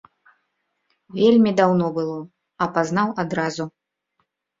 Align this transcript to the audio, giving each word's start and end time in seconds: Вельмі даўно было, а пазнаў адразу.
Вельмі 1.17 1.51
даўно 1.59 1.89
было, 1.97 2.15
а 2.65 2.69
пазнаў 2.79 3.13
адразу. 3.25 3.63